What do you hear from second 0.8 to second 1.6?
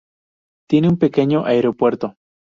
un pequeño